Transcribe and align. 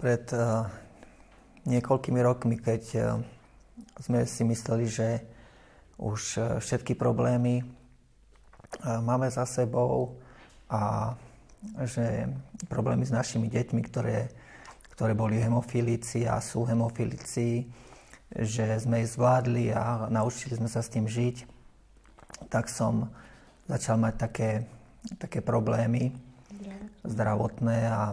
Pred 0.00 0.32
uh, 0.32 0.64
niekoľkými 1.68 2.20
rokmi, 2.24 2.56
keď 2.56 2.82
uh, 2.96 3.20
sme 4.00 4.24
si 4.24 4.48
mysleli, 4.48 4.88
že 4.88 5.20
už 6.00 6.20
uh, 6.40 6.44
všetky 6.56 6.96
problémy 6.96 7.60
máme 8.80 9.28
za 9.28 9.44
sebou 9.44 10.16
a 10.72 11.12
že 11.84 12.32
problémy 12.72 13.04
s 13.04 13.12
našimi 13.12 13.52
deťmi, 13.52 13.80
ktoré, 13.92 14.32
ktoré 14.96 15.12
boli 15.12 15.36
hemofilici 15.36 16.24
a 16.24 16.40
sú 16.40 16.64
hemofilici, 16.64 17.68
že 18.30 18.80
sme 18.80 19.04
ich 19.04 19.12
zvládli 19.12 19.74
a 19.74 20.08
naučili 20.08 20.56
sme 20.56 20.70
sa 20.70 20.80
s 20.80 20.88
tým 20.88 21.04
žiť, 21.04 21.44
tak 22.48 22.72
som 22.72 23.10
začal 23.68 24.00
mať 24.00 24.14
také, 24.16 24.50
také 25.20 25.44
problémy 25.44 26.29
zdravotné 27.04 27.78
a 27.88 28.12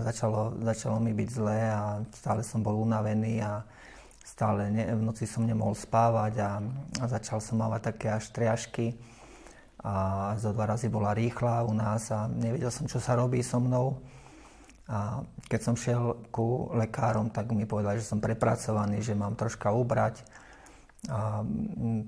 začalo, 0.00 0.56
začalo 0.64 0.96
mi 1.00 1.12
byť 1.12 1.28
zlé 1.28 1.60
a 1.68 2.00
stále 2.16 2.40
som 2.40 2.64
bol 2.64 2.80
unavený 2.80 3.44
a 3.44 3.60
stále 4.24 4.72
ne, 4.72 4.88
v 4.88 5.02
noci 5.04 5.28
som 5.28 5.44
nemohol 5.44 5.76
spávať 5.76 6.40
a, 6.40 6.50
a 7.02 7.04
začal 7.10 7.44
som 7.44 7.60
mávať 7.60 7.92
také 7.92 8.08
až 8.08 8.32
triažky 8.32 8.96
a 9.82 10.32
zo 10.38 10.54
dva 10.54 10.70
razy 10.70 10.86
bola 10.86 11.10
rýchla 11.10 11.66
u 11.66 11.74
nás 11.74 12.06
a 12.14 12.30
nevedel 12.30 12.70
som, 12.70 12.86
čo 12.86 13.02
sa 13.02 13.18
robí 13.18 13.42
so 13.42 13.58
mnou. 13.58 13.98
A 14.86 15.26
keď 15.50 15.60
som 15.62 15.74
šiel 15.74 16.30
ku 16.30 16.70
lekárom, 16.70 17.34
tak 17.34 17.50
mi 17.50 17.66
povedali, 17.66 17.98
že 17.98 18.06
som 18.06 18.22
prepracovaný, 18.22 19.02
že 19.02 19.18
mám 19.18 19.34
troška 19.34 19.74
ubrať. 19.74 20.22
A, 21.10 21.42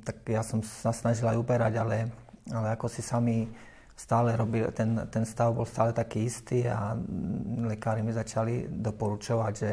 tak 0.06 0.22
ja 0.30 0.46
som 0.46 0.62
sa 0.62 0.94
snažil 0.94 1.26
aj 1.26 1.34
uberať, 1.34 1.74
ale, 1.82 2.14
ale 2.46 2.78
ako 2.78 2.86
si 2.86 3.02
sami 3.02 3.50
stále 3.94 4.34
robil, 4.36 4.70
ten, 4.74 5.06
ten 5.10 5.22
stav 5.22 5.54
bol 5.54 5.66
stále 5.66 5.94
taký 5.94 6.26
istý 6.26 6.66
a 6.66 6.98
lekári 7.70 8.02
mi 8.02 8.10
začali 8.10 8.66
doporučovať, 8.66 9.52
že, 9.54 9.72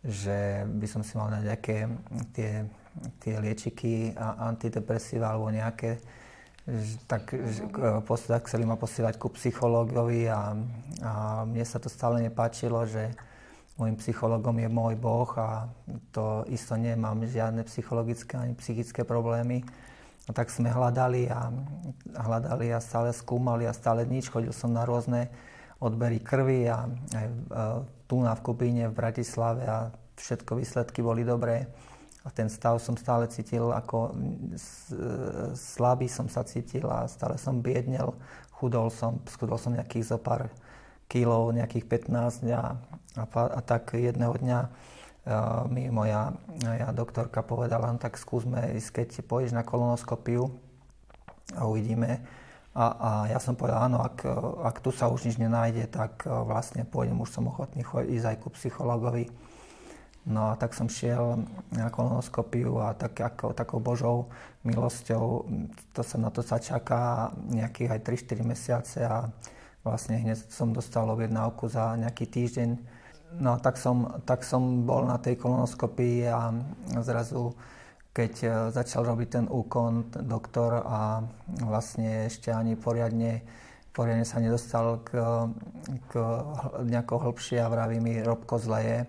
že 0.00 0.38
by 0.64 0.86
som 0.88 1.04
si 1.04 1.12
mal 1.20 1.28
dať 1.28 1.42
nejaké 1.44 1.76
tie, 2.32 2.52
tie 3.20 3.34
liečiky 3.36 4.16
a 4.16 4.48
antidepresíva 4.48 5.28
alebo 5.28 5.52
nejaké, 5.52 6.00
tak, 7.04 7.36
tak 8.28 8.42
chceli 8.48 8.64
ma 8.64 8.80
posielať 8.80 9.20
ku 9.20 9.28
psychológovi 9.36 10.32
a, 10.32 10.56
a 11.04 11.12
mne 11.44 11.64
sa 11.68 11.76
to 11.76 11.92
stále 11.92 12.24
nepáčilo, 12.24 12.88
že 12.88 13.12
môjim 13.76 14.00
psychologom 14.00 14.56
je 14.64 14.68
môj 14.68 14.94
Boh 14.96 15.28
a 15.36 15.68
to 16.12 16.44
isto 16.48 16.72
nemám 16.76 17.24
žiadne 17.24 17.64
psychologické 17.68 18.40
ani 18.40 18.56
psychické 18.56 19.04
problémy 19.04 19.64
a 20.22 20.30
tak 20.30 20.54
sme 20.54 20.70
hľadali 20.70 21.26
a 21.26 21.50
hľadali 22.14 22.70
a 22.70 22.78
stále 22.78 23.10
skúmali 23.10 23.66
a 23.66 23.74
stále 23.74 24.06
nič. 24.06 24.30
Chodil 24.30 24.54
som 24.54 24.70
na 24.70 24.86
rôzne 24.86 25.26
odbery 25.82 26.22
krvi 26.22 26.70
a 26.70 26.86
aj 26.86 27.26
e, 27.26 27.34
tu 28.06 28.22
na 28.22 28.38
v 28.38 28.44
Kubíne, 28.46 28.86
v 28.86 28.94
Bratislave 28.94 29.66
a 29.66 29.90
všetko 30.14 30.62
výsledky 30.62 31.02
boli 31.02 31.26
dobré. 31.26 31.66
A 32.22 32.30
ten 32.30 32.46
stav 32.46 32.78
som 32.78 32.94
stále 32.94 33.26
cítil 33.26 33.74
ako 33.74 33.98
e, 34.08 34.60
slabý 35.58 36.06
som 36.06 36.30
sa 36.30 36.46
cítil 36.46 36.86
a 36.86 37.10
stále 37.10 37.34
som 37.34 37.58
biednel. 37.58 38.14
Chudol 38.54 38.94
som, 38.94 39.18
schudol 39.26 39.58
som 39.58 39.74
nejakých 39.74 40.14
zo 40.14 40.18
pár 40.22 40.46
kilov, 41.10 41.50
nejakých 41.50 42.06
15 42.06 42.46
a, 42.54 42.78
a, 43.18 43.24
a 43.26 43.60
tak 43.66 43.90
jedného 43.98 44.38
dňa 44.38 44.60
mi 45.70 45.86
moja, 45.86 46.34
moja 46.66 46.90
doktorka 46.90 47.46
povedala, 47.46 47.94
no 47.94 47.98
tak 47.98 48.18
skúsme 48.18 48.74
ísť, 48.74 48.90
keď 48.90 49.08
pôjdeš 49.22 49.54
na 49.54 49.62
kolonoskopiu 49.62 50.50
a 51.54 51.62
uvidíme. 51.66 52.22
A, 52.72 52.84
a 52.88 53.10
ja 53.28 53.38
som 53.38 53.52
povedal, 53.52 53.86
áno, 53.86 54.00
ak, 54.00 54.24
ak 54.64 54.76
tu 54.80 54.90
sa 54.90 55.12
už 55.12 55.28
nič 55.28 55.36
nenájde, 55.36 55.92
tak 55.92 56.24
e, 56.24 56.32
vlastne 56.32 56.88
pôjdem, 56.88 57.20
už 57.20 57.28
som 57.28 57.44
ochotný 57.44 57.84
ísť 57.84 58.26
aj 58.32 58.36
ku 58.40 58.48
psychologovi. 58.56 59.28
No 60.24 60.50
a 60.50 60.56
tak 60.56 60.72
som 60.72 60.88
šiel 60.88 61.44
na 61.68 61.92
kolonoskopiu 61.92 62.80
a 62.80 62.96
tak, 62.96 63.18
ako, 63.20 63.52
takou 63.52 63.78
Božou 63.82 64.32
milosťou, 64.64 65.44
to 65.92 66.00
sa 66.00 66.16
na 66.16 66.30
to 66.32 66.40
sa 66.40 66.62
čaká 66.62 67.34
nejakých 67.50 67.98
aj 67.98 68.00
3-4 68.32 68.40
mesiace 68.46 68.98
a 69.04 69.28
vlastne 69.84 70.16
hneď 70.16 70.38
som 70.48 70.70
dostal 70.70 71.10
objednávku 71.10 71.66
za 71.66 71.98
nejaký 71.98 72.24
týždeň 72.30 72.70
No 73.40 73.56
tak 73.56 73.80
som, 73.80 74.20
tak 74.28 74.44
som 74.44 74.84
bol 74.84 75.08
na 75.08 75.16
tej 75.16 75.40
kolonoskopii 75.40 76.28
a 76.28 76.52
zrazu 77.00 77.56
keď 78.12 78.32
e, 78.44 78.48
začal 78.70 79.08
robiť 79.08 79.28
ten 79.28 79.46
úkon 79.48 80.12
doktor 80.28 80.84
a 80.84 81.24
vlastne 81.64 82.28
ešte 82.28 82.52
ani 82.52 82.76
poriadne, 82.76 83.40
poriadne 83.96 84.28
sa 84.28 84.36
nedostal 84.38 85.00
k, 85.00 85.16
k 86.12 86.12
nejako 86.84 87.28
hlbšie 87.28 87.64
a 87.64 87.72
vraví 87.72 87.98
mi 88.04 88.20
Robko 88.20 88.60
zleje. 88.60 89.08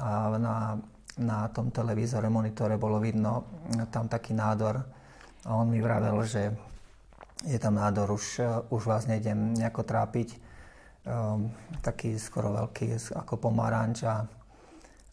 A 0.00 0.32
na, 0.40 0.80
na 1.20 1.44
tom 1.52 1.68
televízore, 1.68 2.32
monitore 2.32 2.80
bolo 2.80 2.96
vidno 2.96 3.44
tam 3.92 4.08
taký 4.08 4.32
nádor. 4.32 4.80
A 5.44 5.52
on 5.52 5.68
mi 5.68 5.84
vravel, 5.84 6.16
že 6.24 6.48
je 7.44 7.58
tam 7.60 7.76
nádor, 7.76 8.16
už, 8.16 8.40
už 8.72 8.82
vás 8.88 9.04
nejdem 9.04 9.52
nejako 9.52 9.84
trápiť 9.84 10.51
um, 11.06 11.50
taký 11.82 12.18
skoro 12.18 12.52
veľký 12.54 13.14
ako 13.16 13.34
pomaranč 13.38 14.06
a, 14.06 14.22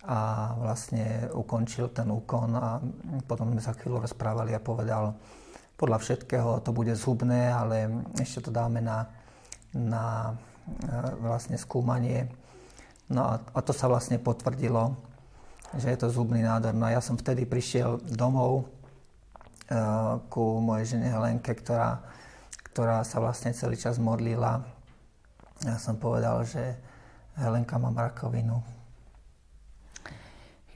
a 0.05 0.17
vlastne 0.57 1.29
ukončil 1.33 1.89
ten 1.91 2.09
úkon 2.09 2.53
a 2.55 2.77
potom 3.25 3.51
sme 3.53 3.61
sa 3.61 3.73
chvíľu 3.73 4.05
rozprávali 4.05 4.53
a 4.53 4.61
povedal, 4.61 5.17
podľa 5.79 5.97
všetkého 6.03 6.59
to 6.59 6.75
bude 6.75 6.91
zhubné, 6.91 7.49
ale 7.55 8.03
ešte 8.19 8.47
to 8.47 8.51
dáme 8.51 8.83
na, 8.83 9.07
na 9.72 10.35
e, 10.67 10.91
vlastne 11.23 11.55
skúmanie. 11.55 12.28
No 13.07 13.23
a, 13.23 13.39
a 13.39 13.59
to 13.63 13.72
sa 13.72 13.88
vlastne 13.88 14.19
potvrdilo, 14.19 14.94
že 15.79 15.89
je 15.95 15.97
to 15.97 16.11
zubný 16.11 16.44
nádor. 16.44 16.75
No 16.75 16.91
a 16.91 16.94
ja 16.94 17.01
som 17.01 17.16
vtedy 17.16 17.45
prišiel 17.45 18.01
domov 18.09 18.66
uh, 19.69 20.17
ku 20.29 20.57
mojej 20.61 20.97
žene 20.97 21.13
Helenke, 21.13 21.53
ktorá, 21.57 22.01
ktorá 22.73 23.05
sa 23.05 23.22
vlastne 23.22 23.53
celý 23.53 23.78
čas 23.78 24.01
modlila 24.01 24.66
ja 25.64 25.75
som 25.80 26.00
povedal, 26.00 26.44
že 26.47 26.78
Helenka 27.40 27.80
mám 27.80 27.96
rakovinu. 27.96 28.59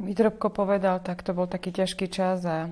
Mi 0.01 0.11
Drobko 0.11 0.49
povedal, 0.49 0.99
tak 0.99 1.21
to 1.21 1.31
bol 1.31 1.47
taký 1.47 1.71
ťažký 1.71 2.09
čas 2.09 2.43
a 2.43 2.67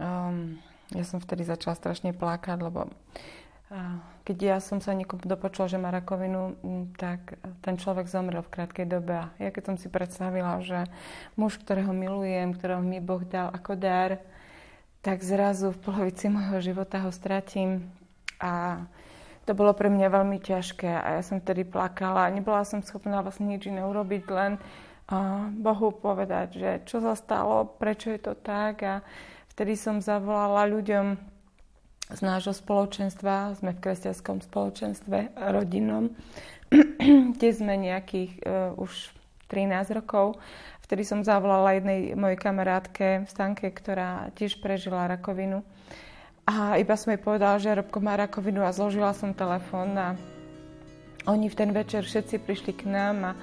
um, 0.00 0.58
ja 0.90 1.04
som 1.06 1.18
vtedy 1.18 1.46
začala 1.46 1.78
strašne 1.78 2.16
plakať, 2.16 2.58
lebo 2.58 2.90
keď 4.22 4.38
ja 4.38 4.56
som 4.62 4.78
sa 4.78 4.94
niekomu 4.94 5.26
dopočula, 5.26 5.66
že 5.66 5.78
má 5.78 5.90
rakovinu, 5.90 6.54
tak 6.94 7.34
ten 7.66 7.74
človek 7.74 8.06
zomrel 8.06 8.46
v 8.46 8.52
krátkej 8.54 8.86
dobe. 8.86 9.26
A 9.26 9.26
ja 9.42 9.50
keď 9.50 9.74
som 9.74 9.76
si 9.78 9.90
predstavila, 9.90 10.62
že 10.62 10.86
muž, 11.34 11.58
ktorého 11.58 11.90
milujem, 11.90 12.54
ktorého 12.54 12.78
mi 12.78 13.02
Boh 13.02 13.26
dal 13.26 13.50
ako 13.50 13.74
dar, 13.74 14.22
tak 15.02 15.22
zrazu 15.22 15.74
v 15.74 15.82
polovici 15.82 16.30
môjho 16.30 16.62
života 16.62 17.02
ho 17.02 17.10
stratím. 17.10 17.90
A 18.38 18.86
to 19.46 19.54
bolo 19.54 19.72
pre 19.72 19.86
mňa 19.86 20.10
veľmi 20.10 20.42
ťažké 20.42 20.90
a 20.90 21.16
ja 21.16 21.22
som 21.22 21.38
vtedy 21.38 21.62
plakala. 21.62 22.34
Nebola 22.34 22.66
som 22.66 22.82
schopná 22.82 23.22
vlastne 23.22 23.46
nič 23.46 23.70
iné 23.70 23.86
urobiť, 23.86 24.24
len 24.34 24.58
Bohu 25.62 25.94
povedať, 25.94 26.58
že 26.58 26.70
čo 26.82 26.98
sa 26.98 27.14
stalo, 27.14 27.78
prečo 27.78 28.10
je 28.10 28.20
to 28.20 28.34
tak 28.34 28.82
a 28.82 28.94
vtedy 29.54 29.78
som 29.78 30.02
zavolala 30.02 30.66
ľuďom 30.66 31.14
z 32.06 32.20
nášho 32.22 32.54
spoločenstva, 32.54 33.58
sme 33.58 33.74
v 33.74 33.82
kresťanskom 33.82 34.42
spoločenstve 34.42 35.38
rodinnom, 35.54 36.10
kde 37.34 37.50
sme 37.50 37.74
nejakých 37.78 38.42
uh, 38.42 38.74
už 38.78 39.14
13 39.50 39.94
rokov. 39.94 40.38
Vtedy 40.86 41.02
som 41.02 41.26
zavolala 41.26 41.78
jednej 41.78 42.14
mojej 42.14 42.38
kamarátke 42.38 43.26
Stanke, 43.26 43.74
ktorá 43.74 44.30
tiež 44.38 44.62
prežila 44.62 45.10
rakovinu. 45.10 45.66
A 46.46 46.78
iba 46.78 46.94
som 46.94 47.10
jej 47.10 47.18
povedala, 47.18 47.58
že 47.58 47.74
Robko 47.74 47.98
má 47.98 48.14
rakovinu 48.14 48.62
a 48.62 48.70
zložila 48.70 49.10
som 49.10 49.34
telefón 49.34 49.98
a 49.98 50.14
oni 51.26 51.50
v 51.50 51.58
ten 51.58 51.74
večer 51.74 52.06
všetci 52.06 52.38
prišli 52.38 52.70
k 52.70 52.86
nám 52.86 53.34
a 53.34 53.38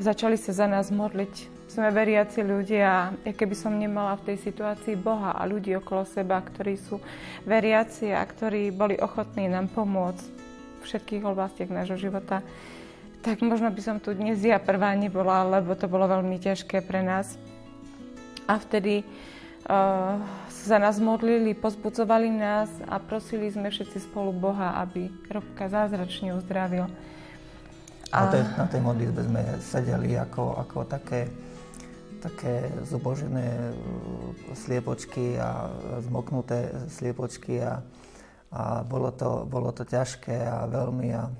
začali 0.00 0.40
sa 0.40 0.56
za 0.56 0.64
nás 0.64 0.88
modliť. 0.88 1.52
Sme 1.68 1.92
veriaci 1.92 2.40
ľudia 2.40 3.12
a 3.12 3.30
keby 3.36 3.52
som 3.52 3.76
nemala 3.76 4.16
v 4.16 4.32
tej 4.32 4.48
situácii 4.48 4.96
Boha 4.96 5.36
a 5.36 5.44
ľudí 5.44 5.76
okolo 5.76 6.08
seba, 6.08 6.40
ktorí 6.40 6.80
sú 6.80 6.96
veriaci 7.44 8.16
a 8.16 8.24
ktorí 8.24 8.72
boli 8.72 8.96
ochotní 8.96 9.52
nám 9.52 9.68
pomôcť 9.76 10.24
v 10.24 10.80
všetkých 10.80 11.28
oblastiach 11.28 11.68
nášho 11.68 12.00
života, 12.00 12.40
tak 13.20 13.44
možno 13.44 13.68
by 13.68 13.82
som 13.84 14.00
tu 14.00 14.16
dnes 14.16 14.40
ja 14.40 14.56
prvá 14.56 14.96
nebola, 14.96 15.60
lebo 15.60 15.76
to 15.76 15.92
bolo 15.92 16.08
veľmi 16.08 16.40
ťažké 16.40 16.80
pre 16.88 17.04
nás. 17.04 17.36
A 18.48 18.56
vtedy 18.56 19.04
uh, 19.68 20.22
za 20.66 20.82
nás 20.82 20.98
modlili, 20.98 21.54
pozbudzovali 21.54 22.26
nás 22.34 22.66
a 22.90 22.98
prosili 22.98 23.46
sme 23.46 23.70
všetci 23.70 24.10
spolu 24.10 24.34
Boha, 24.34 24.74
aby 24.82 25.06
Robka 25.30 25.70
zázračne 25.70 26.34
uzdravil. 26.34 26.90
A... 28.10 28.26
Na, 28.26 28.30
tej, 28.34 28.42
na 28.58 28.66
tej 28.66 28.82
modlitbe 28.82 29.20
sme 29.22 29.42
sedeli 29.62 30.18
ako, 30.18 30.58
ako 30.66 30.78
také, 30.90 31.30
také 32.18 32.66
zubožené 32.82 33.46
uh, 33.46 33.74
sliepočky 34.58 35.38
a 35.38 35.70
zmoknuté 36.02 36.74
sliepočky 36.90 37.62
a, 37.62 37.78
a 38.50 38.82
bolo, 38.82 39.14
to, 39.14 39.46
bolo 39.46 39.70
to 39.70 39.86
ťažké 39.86 40.34
a 40.34 40.66
veľmi 40.66 41.14
a, 41.14 41.30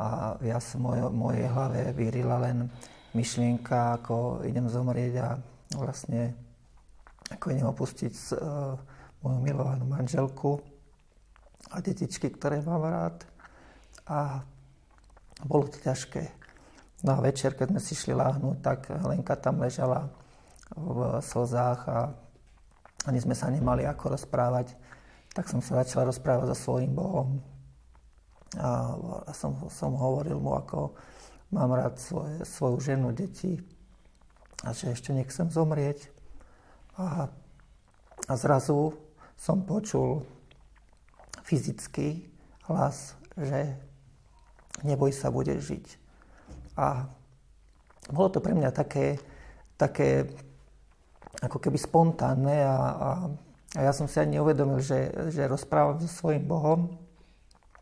a 0.00 0.06
ja 0.40 0.56
som 0.60 0.88
v 0.88 1.12
mojej 1.12 1.48
hlave 1.48 1.92
vyrila 1.92 2.40
len 2.40 2.72
myšlienka, 3.12 4.00
ako 4.00 4.44
idem 4.48 4.68
zomrieť 4.68 5.14
a 5.20 5.28
vlastne 5.76 6.32
ako 7.30 7.44
idem 7.50 7.66
opustiť 7.70 8.14
uh, 8.34 8.74
moju 9.22 9.38
milovanú 9.40 9.86
manželku 9.86 10.58
a 11.70 11.78
detičky, 11.78 12.32
ktoré 12.32 12.64
mám 12.64 12.82
rád. 12.82 13.16
A 14.10 14.42
bolo 15.46 15.70
to 15.70 15.78
ťažké. 15.78 16.26
No 17.06 17.16
a 17.16 17.24
večer, 17.24 17.56
keď 17.56 17.72
sme 17.72 17.80
si 17.80 17.94
šli 17.96 18.12
láhnuť, 18.12 18.56
tak 18.60 18.92
Lenka 19.06 19.38
tam 19.38 19.62
ležala 19.62 20.12
v 20.76 21.22
slzách 21.24 21.80
a 21.88 21.98
ani 23.08 23.18
sme 23.22 23.32
sa 23.32 23.48
nemali 23.48 23.88
ako 23.88 24.18
rozprávať. 24.18 24.76
Tak 25.32 25.48
som 25.48 25.64
sa 25.64 25.80
začal 25.80 26.04
rozprávať 26.04 26.52
so 26.52 26.56
svojím 26.68 26.92
Bohom. 26.92 27.40
A 28.58 29.30
som, 29.30 29.70
som 29.70 29.94
hovoril 29.94 30.36
mu, 30.36 30.58
ako 30.58 30.92
mám 31.54 31.70
rád 31.70 31.96
svoje, 32.02 32.42
svoju 32.44 32.76
ženu, 32.82 33.14
deti 33.14 33.62
a 34.66 34.74
že 34.74 34.92
ešte 34.92 35.14
nechcem 35.14 35.48
zomrieť. 35.48 36.10
A, 37.00 37.32
a 38.28 38.32
zrazu 38.36 38.92
som 39.40 39.64
počul 39.64 40.28
fyzický 41.48 42.28
hlas, 42.68 43.16
že 43.40 43.72
neboj 44.84 45.08
sa, 45.16 45.32
bude 45.32 45.56
žiť. 45.56 45.96
A 46.76 47.08
bolo 48.12 48.28
to 48.28 48.44
pre 48.44 48.52
mňa 48.52 48.68
také, 48.68 49.16
také 49.80 50.28
ako 51.40 51.56
keby 51.56 51.80
spontánne 51.80 52.68
a, 52.68 52.76
a, 52.76 53.10
a 53.76 53.80
ja 53.80 53.92
som 53.96 54.04
si 54.04 54.20
ani 54.20 54.36
neuvedomil, 54.36 54.84
že, 54.84 55.08
že 55.32 55.48
rozprávam 55.48 55.96
so 56.04 56.08
svojím 56.10 56.44
Bohom. 56.44 57.00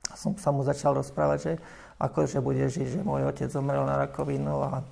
A 0.09 0.15
som 0.15 0.39
sa 0.39 0.55
mu 0.55 0.63
začal 0.63 0.95
rozprávať, 0.95 1.39
že 1.43 1.53
ako 1.99 2.31
že 2.31 2.39
bude 2.39 2.63
žiť, 2.63 2.87
že 2.87 3.01
môj 3.03 3.27
otec 3.27 3.51
zomrel 3.51 3.83
na 3.83 3.99
rakovinu 3.99 4.63
a, 4.63 4.87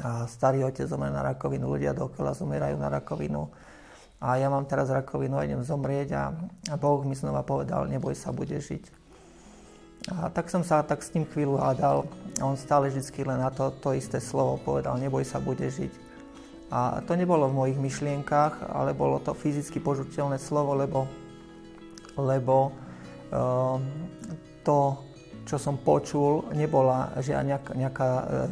a 0.00 0.24
starý 0.24 0.64
otec 0.64 0.88
zomrel 0.88 1.12
na 1.12 1.20
rakovinu, 1.20 1.68
ľudia 1.68 1.92
dokola 1.92 2.32
zomierajú 2.32 2.80
na 2.80 2.88
rakovinu. 2.88 3.52
A 4.22 4.40
ja 4.40 4.48
mám 4.48 4.64
teraz 4.64 4.88
rakovinu 4.88 5.36
a 5.36 5.44
idem 5.44 5.60
zomrieť 5.60 6.08
a, 6.16 6.32
a 6.72 6.74
Boh 6.78 7.02
mi 7.04 7.12
znova 7.12 7.44
povedal, 7.44 7.90
neboj 7.90 8.16
sa, 8.16 8.32
bude 8.32 8.56
žiť. 8.56 9.02
A 10.10 10.32
tak 10.32 10.48
som 10.48 10.64
sa 10.64 10.82
tak 10.82 11.04
s 11.04 11.12
ním 11.14 11.28
chvíľu 11.28 11.60
hádal 11.60 12.08
a 12.40 12.42
on 12.42 12.56
stále 12.56 12.88
vždy 12.90 13.22
len 13.22 13.38
na 13.38 13.52
to, 13.52 13.70
to 13.82 13.94
isté 13.94 14.18
slovo 14.18 14.58
povedal, 14.62 14.96
neboj 14.96 15.22
sa, 15.22 15.42
bude 15.42 15.66
žiť. 15.68 15.92
A 16.72 17.04
to 17.04 17.12
nebolo 17.12 17.52
v 17.52 17.58
mojich 17.58 17.78
myšlienkach, 17.78 18.72
ale 18.72 18.96
bolo 18.96 19.20
to 19.20 19.36
fyzicky 19.36 19.76
požuteľné 19.76 20.40
slovo, 20.40 20.72
lebo, 20.72 21.04
lebo 22.16 22.72
uh, 23.28 23.76
to, 24.64 24.96
čo 25.42 25.58
som 25.58 25.74
počul, 25.74 26.46
nebola 26.54 27.10
že 27.18 27.34
nejaká, 27.34 28.10
uh, 28.10 28.48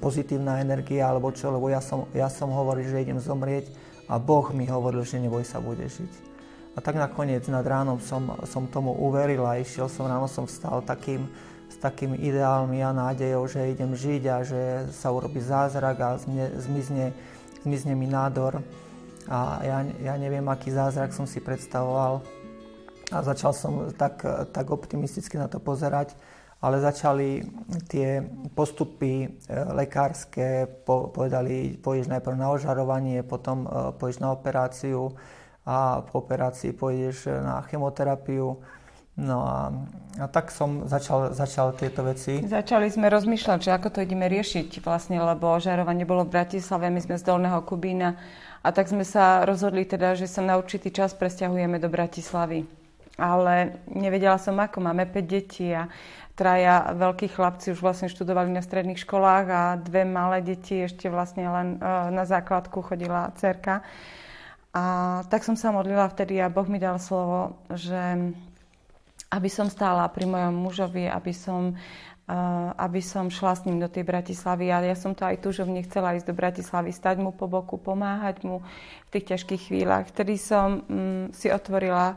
pozitívna 0.00 0.60
energia 0.60 1.08
alebo 1.08 1.30
čo, 1.34 1.52
lebo 1.52 1.68
ja 1.68 1.84
som, 1.84 2.08
ja 2.16 2.32
som 2.32 2.48
hovoril, 2.48 2.88
že 2.88 3.02
idem 3.04 3.20
zomrieť 3.20 3.68
a 4.10 4.18
Boh 4.18 4.50
mi 4.50 4.66
hovoril, 4.66 5.04
že 5.06 5.22
neboj 5.22 5.46
sa, 5.46 5.62
bude 5.62 5.86
žiť. 5.86 6.30
A 6.74 6.78
tak 6.78 6.98
nakoniec 6.98 7.44
nad 7.50 7.66
ránom 7.66 7.98
som, 7.98 8.34
som 8.46 8.70
tomu 8.70 8.94
uveril 8.94 9.42
a 9.42 9.58
išiel 9.58 9.90
som, 9.90 10.06
ráno 10.06 10.30
som 10.30 10.46
vstal 10.46 10.82
takým, 10.86 11.26
s 11.70 11.76
takými 11.78 12.18
ideálmi 12.18 12.82
a 12.82 12.90
nádejou, 12.90 13.46
že 13.46 13.70
idem 13.70 13.94
žiť 13.94 14.22
a 14.26 14.36
že 14.42 14.60
sa 14.90 15.14
urobí 15.14 15.38
zázrak 15.38 15.96
a 16.02 16.08
zmizne, 16.58 17.14
zmizne 17.62 17.94
mi 17.94 18.10
nádor. 18.10 18.62
A 19.30 19.62
ja, 19.62 19.78
ja 20.02 20.14
neviem, 20.18 20.42
aký 20.50 20.74
zázrak 20.74 21.14
som 21.14 21.26
si 21.26 21.38
predstavoval. 21.38 22.26
A 23.10 23.22
začal 23.26 23.52
som 23.54 23.90
tak, 23.94 24.22
tak 24.54 24.66
optimisticky 24.70 25.34
na 25.34 25.50
to 25.50 25.58
pozerať, 25.58 26.14
ale 26.62 26.78
začali 26.78 27.42
tie 27.90 28.22
postupy 28.54 29.26
e, 29.26 29.28
lekárske, 29.74 30.70
po, 30.86 31.10
povedali, 31.10 31.74
pôjdeš 31.80 32.12
najprv 32.12 32.36
na 32.36 32.52
ožarovanie, 32.54 33.26
potom 33.26 33.66
e, 33.66 33.68
pôjdeš 33.98 34.22
na 34.22 34.30
operáciu, 34.30 35.16
a 35.66 36.02
po 36.02 36.24
operácii 36.24 36.72
pôjdeš 36.72 37.28
na 37.28 37.60
chemoterapiu. 37.68 38.58
No 39.20 39.44
a, 39.44 39.68
a 40.16 40.26
tak 40.32 40.48
som 40.48 40.88
začal, 40.88 41.36
začal 41.36 41.76
tieto 41.76 42.00
veci. 42.00 42.40
Začali 42.40 42.88
sme 42.88 43.12
rozmýšľať, 43.12 43.58
že 43.68 43.74
ako 43.76 43.88
to 43.92 43.98
ideme 44.00 44.24
riešiť 44.32 44.80
vlastne, 44.80 45.20
lebo 45.20 45.60
žarovanie 45.60 46.08
bolo 46.08 46.24
v 46.24 46.40
Bratislave, 46.40 46.88
my 46.88 47.04
sme 47.04 47.20
z 47.20 47.26
Dolného 47.28 47.60
Kubína 47.60 48.16
a 48.64 48.68
tak 48.72 48.88
sme 48.88 49.04
sa 49.04 49.44
rozhodli 49.44 49.84
teda, 49.84 50.16
že 50.16 50.24
sa 50.24 50.40
na 50.40 50.56
určitý 50.56 50.88
čas 50.88 51.12
presťahujeme 51.12 51.76
do 51.76 51.92
Bratislavy. 51.92 52.79
Ale 53.20 53.84
nevedela 53.92 54.40
som 54.40 54.56
ako, 54.56 54.80
máme 54.80 55.04
5 55.04 55.20
detí 55.28 55.68
a 55.76 55.92
traja 56.32 56.96
veľkí 56.96 57.36
chlapci 57.36 57.76
už 57.76 57.84
vlastne 57.84 58.08
študovali 58.08 58.48
na 58.48 58.64
stredných 58.64 59.04
školách 59.04 59.46
a 59.52 59.62
dve 59.76 60.08
malé 60.08 60.40
deti 60.40 60.80
ešte 60.80 61.12
vlastne 61.12 61.44
len 61.44 61.68
e, 61.76 61.78
na 62.16 62.24
základku 62.24 62.80
chodila 62.80 63.28
cerka. 63.36 63.84
A 64.72 65.20
tak 65.28 65.44
som 65.44 65.52
sa 65.52 65.68
modlila 65.68 66.08
vtedy 66.08 66.40
a 66.40 66.48
Boh 66.48 66.64
mi 66.64 66.80
dal 66.80 66.96
slovo, 66.96 67.60
že 67.68 68.32
aby 69.30 69.46
som 69.46 69.70
stála 69.70 70.10
pri 70.10 70.26
mojom 70.26 70.54
mužovi, 70.58 71.06
aby 71.06 71.30
som, 71.30 71.76
aby 72.78 73.02
som 73.02 73.26
šla 73.26 73.58
s 73.58 73.66
ním 73.66 73.82
do 73.82 73.90
tej 73.90 74.06
Bratislavy. 74.06 74.70
A 74.70 74.78
ja 74.86 74.94
som 74.94 75.18
to 75.18 75.26
aj 75.26 75.42
tužovne 75.42 75.82
chcela 75.82 76.14
ísť 76.14 76.30
do 76.30 76.34
Bratislavy, 76.38 76.94
stať 76.94 77.18
mu 77.18 77.34
po 77.34 77.50
boku, 77.50 77.74
pomáhať 77.74 78.46
mu 78.46 78.62
v 79.10 79.18
tých 79.18 79.34
ťažkých 79.34 79.62
chvíľach. 79.66 80.06
Vtedy 80.08 80.38
som 80.38 80.86
um, 80.86 81.28
si 81.34 81.50
otvorila 81.50 82.14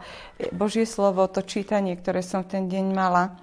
Božie 0.54 0.86
slovo, 0.86 1.26
to 1.26 1.42
čítanie, 1.42 1.98
ktoré 1.98 2.22
som 2.22 2.46
v 2.46 2.52
ten 2.60 2.64
deň 2.70 2.86
mala. 2.94 3.34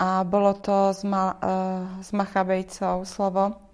A 0.00 0.24
bolo 0.24 0.56
to 0.56 0.96
z, 0.96 1.04
ma, 1.04 1.36
uh, 1.36 1.84
z 2.00 2.10
Machabejcov 2.16 3.04
slovo, 3.04 3.69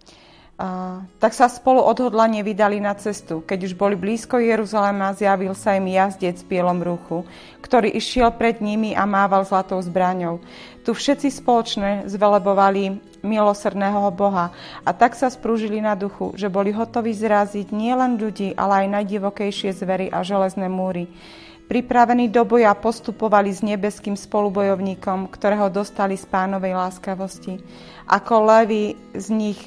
a, 0.57 1.05
tak 1.21 1.37
sa 1.37 1.53
spolu 1.53 1.85
odhodlane 1.85 2.41
vydali 2.41 2.81
na 2.81 2.97
cestu. 2.97 3.45
Keď 3.45 3.59
už 3.69 3.73
boli 3.77 3.93
blízko 3.93 4.41
Jeruzalema, 4.41 5.13
zjavil 5.13 5.53
sa 5.53 5.77
im 5.77 5.85
jazdec 5.85 6.41
v 6.41 6.49
bielom 6.57 6.81
ruchu, 6.81 7.29
ktorý 7.61 7.93
išiel 7.93 8.33
pred 8.33 8.65
nimi 8.65 8.97
a 8.97 9.05
mával 9.05 9.45
zlatou 9.45 9.77
zbraňou. 9.85 10.41
Tu 10.81 10.97
všetci 10.97 11.29
spoločne 11.29 12.09
zvelebovali 12.09 13.05
milosrdného 13.21 14.09
Boha 14.17 14.55
a 14.81 14.91
tak 14.97 15.13
sa 15.13 15.29
sprúžili 15.29 15.85
na 15.85 15.93
duchu, 15.93 16.33
že 16.39 16.49
boli 16.49 16.73
hotoví 16.73 17.13
zraziť 17.13 17.75
nielen 17.75 18.17
ľudí, 18.17 18.57
ale 18.57 18.87
aj 18.87 19.03
najdivokejšie 19.03 19.77
zvery 19.77 20.09
a 20.09 20.25
železné 20.25 20.73
múry. 20.73 21.11
Pripravení 21.67 22.31
do 22.31 22.47
boja 22.47 22.71
postupovali 22.79 23.51
s 23.51 23.59
nebeským 23.59 24.15
spolubojovníkom, 24.15 25.27
ktorého 25.35 25.67
dostali 25.67 26.15
z 26.15 26.23
pánovej 26.31 26.79
láskavosti. 26.79 27.59
Ako 28.07 28.47
levy 28.47 28.95
z 29.19 29.27
nich 29.35 29.59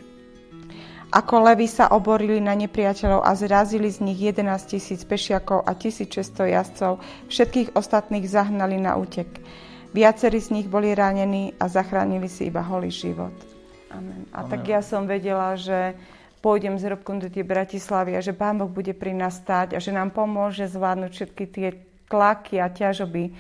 ako 1.10 1.36
levy 1.42 1.66
sa 1.66 1.90
oborili 1.90 2.38
na 2.38 2.54
nepriateľov 2.54 3.26
a 3.26 3.34
zrazili 3.34 3.90
z 3.90 4.06
nich 4.06 4.22
11 4.22 4.46
tisíc 4.70 5.02
pešiakov 5.02 5.66
a 5.66 5.74
1600 5.74 6.54
jazdcov, 6.54 7.02
všetkých 7.34 7.74
ostatných 7.74 8.30
zahnali 8.30 8.78
na 8.78 8.94
útek. 8.94 9.28
Viacerí 9.90 10.38
z 10.38 10.54
nich 10.54 10.68
boli 10.70 10.94
ranení 10.94 11.58
a 11.58 11.66
zachránili 11.66 12.30
si 12.30 12.54
iba 12.54 12.62
holý 12.62 12.94
život. 12.94 13.34
Amen. 13.90 14.30
A 14.30 14.46
Amen. 14.46 14.50
tak 14.54 14.70
ja 14.70 14.86
som 14.86 15.10
vedela, 15.10 15.58
že 15.58 15.98
pôjdem 16.46 16.78
s 16.78 16.86
Robkom 16.86 17.18
do 17.18 17.28
tej 17.28 17.42
Bratislavy 17.42 18.14
a 18.14 18.22
že 18.22 18.38
Pán 18.38 18.62
Boh 18.62 18.70
bude 18.70 18.94
pri 18.94 19.18
nás 19.18 19.42
stať 19.42 19.74
a 19.74 19.80
že 19.82 19.90
nám 19.90 20.14
pomôže 20.14 20.70
zvládnuť 20.70 21.12
všetky 21.12 21.44
tie 21.50 21.70
tlaky 22.06 22.62
a 22.62 22.70
ťažoby 22.70 23.34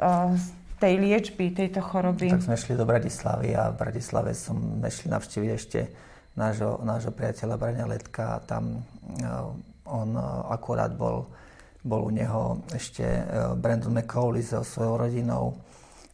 uh, 0.00 0.32
tej 0.80 0.94
liečby, 0.96 1.52
tejto 1.52 1.84
choroby. 1.84 2.32
Tak 2.32 2.48
sme 2.48 2.56
šli 2.56 2.74
do 2.74 2.88
Bratislavy 2.88 3.52
a 3.52 3.68
v 3.70 3.76
Bratislave 3.76 4.32
som 4.32 4.80
nešli 4.80 5.12
navštíviť 5.12 5.50
ešte 5.52 5.80
nášho, 6.36 6.80
nášho 6.82 7.12
priateľa 7.12 7.56
Braňa 7.60 7.86
Letka. 7.88 8.40
Tam 8.48 8.80
eh, 9.20 9.88
on 9.88 10.16
eh, 10.16 10.24
akurát 10.52 10.92
bol, 10.94 11.28
bol 11.84 12.08
u 12.08 12.10
neho 12.12 12.62
ešte 12.72 13.04
eh, 13.04 13.24
Brandon 13.56 13.92
McCauley 13.92 14.44
so 14.44 14.64
svojou 14.64 15.08
rodinou. 15.08 15.56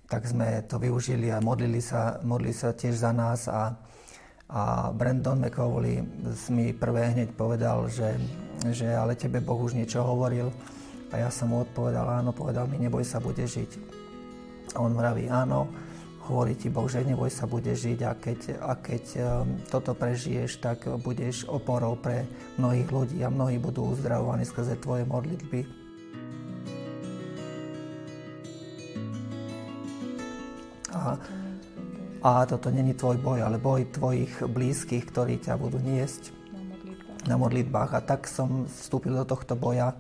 Tak 0.09 0.25
sme 0.25 0.65
to 0.65 0.81
využili 0.81 1.29
a 1.29 1.39
modlili 1.45 1.85
sa, 1.85 2.17
modlili 2.25 2.57
sa 2.57 2.73
tiež 2.73 2.97
za 2.97 3.13
nás 3.13 3.45
a, 3.45 3.77
a 4.49 4.89
Brandon 4.89 5.37
McCauley 5.37 6.01
mi 6.49 6.73
prvé 6.73 7.13
hneď 7.13 7.37
povedal, 7.37 7.85
že, 7.93 8.17
že 8.73 8.89
ale 8.89 9.21
tebe 9.21 9.45
Boh 9.45 9.61
už 9.61 9.77
niečo 9.77 10.01
hovoril. 10.01 10.49
A 11.09 11.25
ja 11.25 11.33
som 11.33 11.53
mu 11.53 11.65
odpovedal, 11.65 12.21
áno, 12.21 12.37
povedal 12.37 12.69
mi, 12.69 12.77
neboj 12.81 13.01
sa, 13.01 13.17
bude 13.17 13.41
žiť. 13.41 13.97
A 14.77 14.85
on 14.85 14.93
vraví, 14.93 15.25
áno, 15.33 15.69
hovorí 16.29 16.55
ti 16.55 16.69
Boh, 16.69 16.85
že 16.85 17.01
neboj 17.01 17.33
sa, 17.33 17.49
bude 17.49 17.73
žiť 17.73 17.99
a 18.05 18.13
keď, 18.13 18.41
a 18.61 18.73
keď 18.77 19.05
um, 19.17 19.57
toto 19.73 19.97
prežiješ, 19.97 20.61
tak 20.61 20.85
budeš 21.01 21.49
oporou 21.49 21.97
pre 21.97 22.29
mnohých 22.61 22.89
ľudí 22.93 23.19
a 23.25 23.33
mnohí 23.33 23.57
budú 23.57 23.97
uzdravovaní 23.97 24.45
skrze 24.45 24.77
tvoje 24.77 25.09
modlitby. 25.09 25.65
A, 30.93 31.17
a 32.21 32.31
toto 32.45 32.69
není 32.69 32.93
tvoj 32.93 33.17
boj, 33.17 33.41
ale 33.49 33.57
boj 33.57 33.89
tvojich 33.89 34.45
blízkych, 34.45 35.09
ktorí 35.09 35.41
ťa 35.41 35.57
budú 35.57 35.81
niesť 35.81 36.37
na 36.53 36.61
modlitbách. 36.61 37.25
Na 37.25 37.37
modlitbách. 37.41 37.91
A 37.97 38.01
tak 38.05 38.29
som 38.29 38.69
vstúpil 38.69 39.17
do 39.17 39.25
tohto 39.25 39.57
boja 39.57 39.97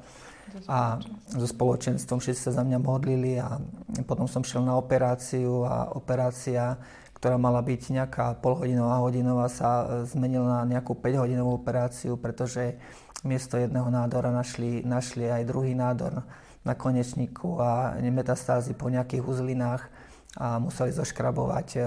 a 0.68 1.00
so 1.32 1.46
spoločenstvom 1.46 2.18
všetci 2.20 2.40
sa 2.48 2.52
za 2.56 2.62
mňa 2.64 2.78
modlili 2.80 3.40
a 3.40 3.60
potom 4.04 4.28
som 4.28 4.44
šiel 4.44 4.64
na 4.64 4.76
operáciu 4.76 5.64
a 5.64 5.92
operácia, 5.92 6.76
ktorá 7.16 7.36
mala 7.36 7.60
byť 7.64 7.82
nejaká 7.98 8.26
polhodinová, 8.38 9.02
hodinová, 9.02 9.46
sa 9.50 10.04
zmenila 10.06 10.62
na 10.62 10.78
nejakú 10.78 10.94
5-hodinovú 10.96 11.58
operáciu, 11.58 12.14
pretože 12.14 12.78
miesto 13.26 13.58
jedného 13.58 13.90
nádora 13.90 14.30
našli, 14.30 14.86
našli 14.86 15.26
aj 15.26 15.42
druhý 15.48 15.74
nádor 15.74 16.22
na 16.62 16.74
konečníku 16.74 17.58
a 17.58 17.98
metastázy 17.98 18.76
po 18.76 18.92
nejakých 18.92 19.24
uzlinách 19.24 19.90
a 20.38 20.60
museli 20.62 20.92
zoškrabovať 20.92 21.68
e, 21.74 21.80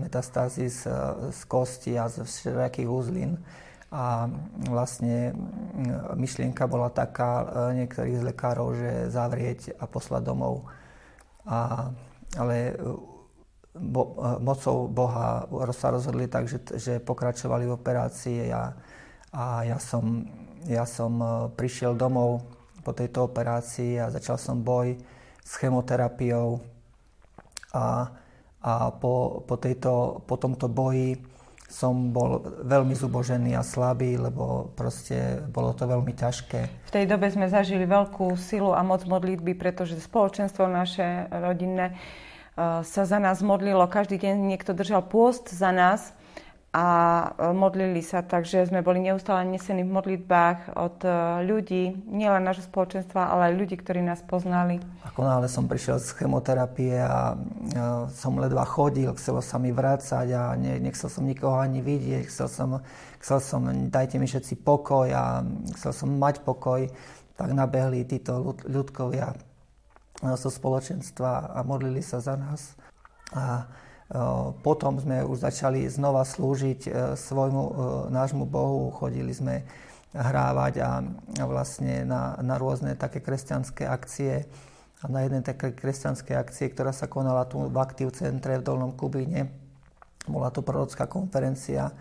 metastázy 0.00 0.66
z, 0.66 0.88
z 1.30 1.40
kosti 1.46 1.94
a 2.00 2.08
z 2.08 2.26
všetkých 2.26 2.88
uzlín. 2.90 3.38
A 3.94 4.26
vlastne 4.66 5.30
myšlienka 6.18 6.66
bola 6.66 6.90
taká 6.90 7.46
e, 7.46 7.46
niektorých 7.78 8.18
z 8.18 8.26
lekárov, 8.26 8.74
že 8.74 8.90
zavrieť 9.14 9.78
a 9.78 9.86
poslať 9.86 10.34
domov. 10.34 10.66
A, 11.46 11.94
ale 12.34 12.74
bo, 13.74 14.18
mocou 14.42 14.90
Boha 14.90 15.46
sa 15.70 15.94
rozhodli 15.94 16.26
tak, 16.26 16.50
že, 16.50 16.58
že 16.74 16.98
pokračovali 16.98 17.70
v 17.70 17.76
operácii 17.78 18.50
a, 18.50 18.74
a 19.30 19.62
ja, 19.62 19.78
som, 19.78 20.26
ja 20.66 20.86
som 20.90 21.12
e, 21.22 21.26
prišiel 21.54 21.94
domov 21.94 22.42
po 22.82 22.90
tejto 22.90 23.30
operácii 23.30 24.02
a 24.02 24.10
začal 24.10 24.42
som 24.42 24.58
boj 24.58 24.98
s 25.38 25.52
chemoterapiou 25.58 26.58
a, 27.74 28.10
a 28.58 28.72
po, 28.90 29.42
po, 29.46 29.54
tejto, 29.54 30.22
po 30.26 30.34
tomto 30.34 30.66
boji 30.66 31.33
som 31.68 32.12
bol 32.12 32.44
veľmi 32.64 32.92
zubožený 32.92 33.56
a 33.56 33.62
slabý, 33.64 34.20
lebo 34.20 34.72
proste 34.76 35.42
bolo 35.48 35.72
to 35.72 35.88
veľmi 35.88 36.12
ťažké. 36.12 36.60
V 36.88 36.94
tej 36.94 37.04
dobe 37.08 37.26
sme 37.32 37.48
zažili 37.48 37.88
veľkú 37.88 38.36
silu 38.36 38.76
a 38.76 38.84
moc 38.84 39.02
modlitby, 39.08 39.56
pretože 39.56 39.98
spoločenstvo 39.98 40.68
naše 40.68 41.26
rodinné 41.32 41.92
e, 41.92 41.94
sa 42.84 43.02
za 43.08 43.18
nás 43.18 43.40
modlilo. 43.40 43.88
Každý 43.88 44.20
deň 44.20 44.36
niekto 44.44 44.76
držal 44.76 45.08
pôst 45.08 45.50
za 45.50 45.72
nás 45.72 46.12
a 46.74 46.86
e, 47.38 47.54
modlili 47.54 48.02
sa, 48.02 48.26
takže 48.26 48.66
sme 48.66 48.82
boli 48.82 48.98
neustále 48.98 49.46
nesení 49.46 49.86
v 49.86 49.94
modlitbách 49.94 50.74
od 50.74 50.98
e, 51.06 51.10
ľudí, 51.46 51.94
nielen 52.10 52.42
nášho 52.42 52.66
spoločenstva, 52.66 53.30
ale 53.30 53.54
aj 53.54 53.58
ľudí, 53.62 53.78
ktorí 53.78 54.02
nás 54.02 54.18
poznali. 54.26 54.82
Ako 55.06 55.22
náhle 55.22 55.46
som 55.46 55.70
prišiel 55.70 56.02
z 56.02 56.18
chemoterapie 56.18 56.98
a 56.98 57.38
som 58.10 58.34
ledva 58.42 58.66
chodil, 58.66 59.14
chcelo 59.14 59.38
sa 59.38 59.62
mi 59.62 59.70
vrácať 59.70 60.26
a 60.34 60.58
ne, 60.58 60.82
nechcel 60.82 61.06
som 61.06 61.22
nikoho 61.22 61.62
ani 61.62 61.78
vidieť, 61.78 62.26
chcel 62.26 62.50
som, 62.50 62.82
chcel 63.22 63.38
som, 63.38 63.62
dajte 63.86 64.18
mi 64.18 64.26
všetci 64.26 64.58
pokoj 64.66 65.06
a 65.14 65.46
chcel 65.78 65.94
som 65.94 66.10
mať 66.10 66.42
pokoj, 66.42 66.90
tak 67.38 67.48
nabehli 67.54 68.02
títo 68.02 68.58
ľudkovia 68.66 69.30
zo 70.22 70.50
spoločenstva 70.50 71.54
a 71.54 71.62
modlili 71.62 72.02
sa 72.02 72.18
za 72.18 72.34
nás. 72.34 72.74
A 73.30 73.66
potom 74.60 75.00
sme 75.00 75.24
už 75.24 75.48
začali 75.48 75.88
znova 75.88 76.28
slúžiť 76.28 76.80
e, 76.86 76.90
svojmu 77.16 77.62
e, 77.64 77.72
nášmu 78.12 78.44
Bohu, 78.44 78.92
chodili 78.92 79.32
sme 79.32 79.64
hrávať 80.12 80.74
a, 80.84 81.00
vlastne 81.48 82.04
na, 82.04 82.36
na 82.38 82.60
rôzne 82.60 82.94
také 82.94 83.24
kresťanské 83.24 83.88
akcie. 83.88 84.44
A 85.04 85.10
na 85.10 85.24
jednej 85.24 85.44
také 85.44 85.72
kresťanskej 85.72 86.36
akcie, 86.36 86.72
ktorá 86.72 86.92
sa 86.92 87.08
konala 87.08 87.44
tu 87.44 87.60
v 87.60 87.76
Aktív 87.76 88.16
centre 88.16 88.56
v 88.56 88.64
Dolnom 88.64 88.96
Kubíne, 88.96 89.52
bola 90.24 90.48
to 90.48 90.64
prorocká 90.64 91.04
konferencia, 91.04 91.92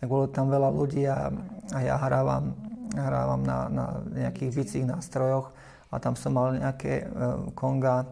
tak 0.00 0.08
bolo 0.08 0.24
tam 0.28 0.48
veľa 0.48 0.72
ľudí 0.72 1.04
a, 1.04 1.28
a 1.72 1.78
ja 1.84 2.00
hrávam, 2.00 2.56
hrávam 2.96 3.44
na, 3.44 3.68
na 3.68 3.84
nejakých 4.08 4.50
bicích 4.56 4.86
nástrojoch 4.88 5.52
a 5.92 6.00
tam 6.00 6.16
som 6.16 6.32
mal 6.32 6.56
nejaké 6.56 7.04
e, 7.04 7.04
konga 7.52 8.08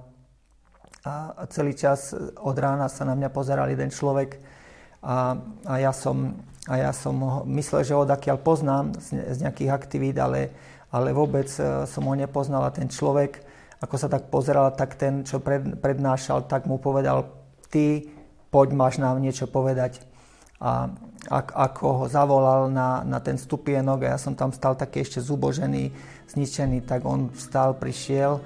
a 1.04 1.44
celý 1.52 1.76
čas 1.76 2.16
od 2.40 2.56
rána 2.56 2.88
sa 2.88 3.04
na 3.04 3.12
mňa 3.12 3.28
pozeral 3.28 3.68
jeden 3.68 3.92
človek 3.92 4.40
a, 5.04 5.37
a, 5.68 5.75
ja, 5.76 5.92
som, 5.92 6.32
a 6.64 6.80
ja 6.80 6.96
som 6.96 7.44
myslel, 7.44 7.84
že 7.84 7.92
ho 7.92 8.08
odakiaľ 8.08 8.40
poznám 8.40 8.96
z, 8.96 9.37
z 9.37 9.38
nejakých 9.44 9.68
aktivít, 9.68 10.16
ale, 10.16 10.49
ale 10.88 11.12
vôbec 11.12 11.44
e, 11.61 11.84
som 11.84 12.08
ho 12.08 12.14
nepoznal 12.16 12.64
a 12.64 12.73
ten 12.73 12.88
človek, 12.88 13.37
ako 13.84 13.94
sa 14.00 14.08
tak 14.08 14.32
pozeral, 14.32 14.73
tak 14.73 14.96
ten, 14.96 15.28
čo 15.28 15.44
pred, 15.44 15.76
prednášal, 15.76 16.49
tak 16.49 16.64
mu 16.64 16.80
povedal, 16.80 17.28
ty 17.68 18.08
poď, 18.49 18.73
máš 18.73 18.96
nám 18.96 19.20
niečo 19.20 19.44
povedať. 19.44 20.00
A 20.56 20.88
ak, 21.28 21.52
ako 21.52 21.84
ho 22.00 22.04
zavolal 22.08 22.73
na, 22.73 23.04
na 23.04 23.20
ten 23.20 23.37
stupienok 23.37 24.08
a 24.08 24.16
ja 24.16 24.18
som 24.20 24.32
tam 24.32 24.56
stal 24.56 24.73
taký 24.73 25.04
ešte 25.04 25.20
zubožený, 25.20 25.92
zničený, 26.32 26.88
tak 26.88 27.04
on 27.04 27.28
vstal, 27.37 27.76
prišiel, 27.76 28.40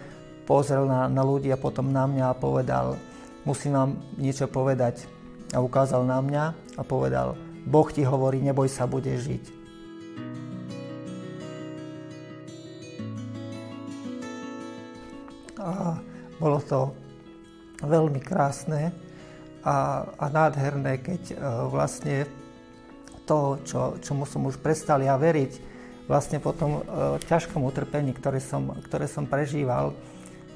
pozrel 0.49 0.89
na, 0.89 1.13
na 1.13 1.21
ľudí 1.21 1.53
a 1.53 1.61
potom 1.61 1.93
na 1.93 2.09
mňa 2.09 2.33
a 2.33 2.39
povedal, 2.41 2.97
musím 3.45 3.77
vám 3.77 3.91
niečo 4.17 4.49
povedať. 4.49 5.05
A 5.53 5.61
ukázal 5.61 6.09
na 6.09 6.25
mňa 6.25 6.45
a 6.81 6.83
povedal, 6.89 7.37
Boh 7.69 7.89
ti 7.93 8.01
hovorí, 8.01 8.41
neboj 8.41 8.73
sa, 8.73 8.89
bude 8.89 9.13
žiť. 9.13 9.45
A 15.61 16.01
bolo 16.41 16.65
to 16.65 16.97
veľmi 17.85 18.25
krásne 18.25 18.89
a, 19.61 20.09
a 20.17 20.25
nádherné, 20.33 21.05
keď 21.05 21.23
uh, 21.37 21.69
vlastne 21.69 22.25
to, 23.29 23.61
čo, 23.69 24.01
čomu 24.01 24.25
som 24.25 24.49
už 24.49 24.57
prestal 24.65 25.05
ja 25.05 25.13
veriť, 25.21 25.53
vlastne 26.09 26.41
po 26.41 26.57
tom 26.57 26.81
uh, 26.81 27.21
ťažkom 27.21 27.61
utrpení, 27.69 28.17
ktoré 28.17 28.41
som, 28.41 28.73
ktoré 28.81 29.05
som 29.05 29.29
prežíval, 29.29 29.93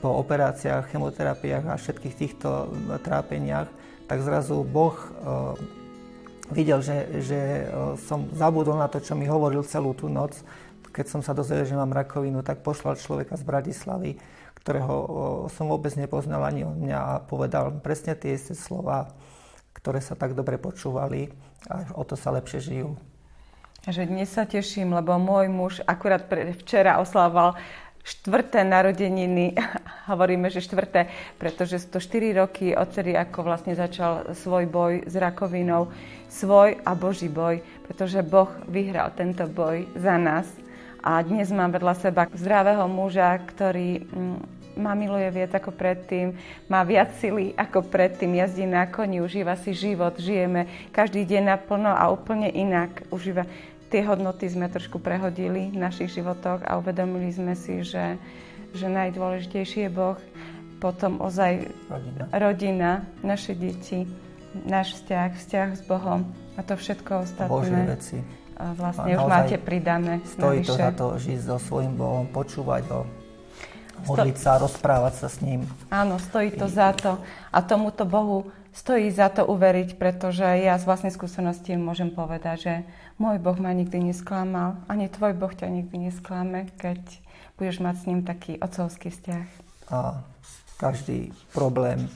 po 0.02 0.18
operáciách, 0.18 0.90
chemoterapiách 0.90 1.70
a 1.70 1.78
všetkých 1.78 2.14
týchto 2.18 2.66
e, 2.66 2.98
trápeniach, 2.98 3.70
tak 4.10 4.18
zrazu 4.26 4.66
Boh 4.66 4.98
e, 4.98 5.08
videl, 6.50 6.82
že, 6.82 7.22
že 7.22 7.38
e, 7.38 7.64
som 8.02 8.26
zabudol 8.34 8.82
na 8.82 8.90
to, 8.90 8.98
čo 8.98 9.14
mi 9.14 9.30
hovoril 9.30 9.62
celú 9.62 9.94
tú 9.94 10.10
noc. 10.10 10.42
Keď 10.90 11.06
som 11.06 11.20
sa 11.22 11.32
dozvedel, 11.32 11.70
že 11.70 11.78
mám 11.78 11.94
rakovinu, 11.94 12.42
tak 12.42 12.66
poslal 12.66 12.98
človeka 12.98 13.38
z 13.38 13.46
Bratislavy, 13.46 14.18
ktorého 14.60 14.94
som 15.48 15.70
vôbec 15.70 15.94
nepoznal 15.96 16.44
ani 16.44 16.68
od 16.68 16.76
mňa 16.76 16.98
a 16.98 17.12
povedal 17.24 17.72
presne 17.80 18.12
tie 18.12 18.36
isté 18.36 18.52
slova, 18.52 19.08
ktoré 19.72 20.04
sa 20.04 20.12
tak 20.12 20.36
dobre 20.36 20.60
počúvali 20.60 21.32
a 21.72 21.88
o 21.96 22.04
to 22.04 22.12
sa 22.12 22.28
lepšie 22.34 22.60
žijú. 22.60 22.92
Že 23.82 24.14
dnes 24.14 24.30
sa 24.30 24.46
teším, 24.46 24.94
lebo 24.94 25.18
môj 25.18 25.50
muž 25.50 25.74
akurát 25.88 26.22
včera 26.62 27.02
oslával 27.02 27.58
štvrté 28.02 28.66
narodeniny, 28.66 29.54
hovoríme, 30.10 30.50
že 30.50 30.62
štvrté, 30.62 31.08
pretože 31.38 31.82
sú 31.86 31.98
to 31.98 32.00
4 32.02 32.42
roky 32.42 32.74
odtedy, 32.74 33.14
ako 33.14 33.46
vlastne 33.46 33.78
začal 33.78 34.34
svoj 34.34 34.66
boj 34.66 34.92
s 35.06 35.14
rakovinou, 35.14 35.90
svoj 36.26 36.82
a 36.82 36.92
Boží 36.98 37.30
boj, 37.30 37.62
pretože 37.86 38.22
Boh 38.26 38.50
vyhral 38.66 39.14
tento 39.14 39.46
boj 39.46 39.86
za 39.94 40.18
nás. 40.18 40.46
A 41.02 41.18
dnes 41.18 41.50
mám 41.50 41.74
vedľa 41.74 41.94
seba 41.98 42.22
zdravého 42.30 42.86
muža, 42.86 43.34
ktorý 43.42 44.06
mm, 44.06 44.62
ma 44.78 44.94
miluje 44.94 45.28
viac 45.34 45.52
ako 45.58 45.74
predtým, 45.74 46.32
má 46.70 46.86
viac 46.86 47.12
sily 47.18 47.52
ako 47.58 47.84
predtým, 47.84 48.38
jazdí 48.38 48.64
na 48.64 48.86
koni, 48.86 49.20
užíva 49.20 49.58
si 49.58 49.74
život, 49.74 50.16
žijeme 50.16 50.70
každý 50.94 51.26
deň 51.26 51.42
naplno 51.58 51.90
a 51.92 52.08
úplne 52.08 52.48
inak. 52.48 53.04
Užíva 53.10 53.44
tie 53.92 54.00
hodnoty 54.08 54.48
sme 54.48 54.72
trošku 54.72 54.96
prehodili 54.96 55.68
v 55.68 55.76
našich 55.76 56.16
životoch 56.16 56.64
a 56.64 56.80
uvedomili 56.80 57.28
sme 57.28 57.52
si, 57.52 57.84
že, 57.84 58.16
že 58.72 58.88
najdôležitejší 58.88 59.86
je 59.86 59.90
Boh, 59.92 60.16
potom 60.80 61.20
ozaj 61.20 61.68
rodina. 61.92 62.24
rodina, 62.32 62.90
naše 63.20 63.52
deti, 63.52 64.08
náš 64.64 64.96
vzťah, 64.98 65.28
vzťah 65.36 65.68
s 65.76 65.82
Bohom 65.84 66.24
a 66.56 66.60
to 66.64 66.74
všetko 66.74 67.28
ostatné. 67.28 67.52
Božie 67.52 67.82
veci. 67.84 68.18
Vlastne 68.56 69.12
už 69.18 69.24
máte 69.26 69.56
pridané. 69.58 70.22
Stojí 70.24 70.62
navyše. 70.62 70.70
to 70.70 70.74
za 70.78 70.90
to 70.94 71.06
žiť 71.18 71.38
so 71.44 71.56
svojím 71.60 71.92
Bohom, 71.98 72.24
počúvať 72.32 72.82
ho, 72.88 73.00
modliť 74.06 74.36
sa, 74.38 74.58
rozprávať 74.58 75.14
sa 75.24 75.28
s 75.30 75.38
ním. 75.42 75.66
Áno, 75.88 76.18
stojí 76.18 76.54
to 76.54 76.66
za 76.66 76.92
to. 76.94 77.18
A 77.54 77.58
tomuto 77.62 78.02
Bohu 78.02 78.50
stojí 78.72 79.12
za 79.12 79.28
to 79.28 79.44
uveriť, 79.44 80.00
pretože 80.00 80.44
ja 80.44 80.80
z 80.80 80.88
vlastnej 80.88 81.12
skúsenosti 81.12 81.76
môžem 81.76 82.08
povedať, 82.08 82.56
že 82.58 82.74
môj 83.20 83.36
Boh 83.38 83.56
ma 83.60 83.76
nikdy 83.76 84.12
nesklamal, 84.12 84.80
ani 84.88 85.12
tvoj 85.12 85.36
Boh 85.36 85.52
ťa 85.52 85.68
nikdy 85.68 86.08
nesklame, 86.08 86.72
keď 86.80 87.00
budeš 87.60 87.84
mať 87.84 87.94
s 88.00 88.06
ním 88.08 88.20
taký 88.24 88.56
otcovský 88.58 89.12
vzťah. 89.12 89.46
A 89.92 90.24
každý 90.80 91.30
problém 91.52 92.08
e, 92.08 92.10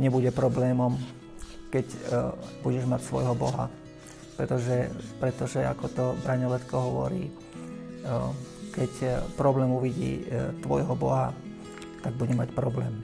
nebude 0.00 0.32
problémom, 0.32 0.96
keď 1.68 1.86
e, 1.86 1.98
budeš 2.64 2.88
mať 2.88 3.00
svojho 3.04 3.36
Boha. 3.36 3.68
Pretože, 4.40 4.88
pretože 5.20 5.60
ako 5.64 5.86
to 5.92 6.04
Braňo 6.24 6.48
Letko 6.48 6.76
hovorí, 6.80 7.28
e, 7.28 7.32
keď 8.76 9.24
problém 9.40 9.72
uvidí 9.72 10.28
tvojho 10.60 10.92
Boha, 10.92 11.32
tak 12.04 12.12
bude 12.20 12.36
mať 12.36 12.52
problém. 12.52 13.00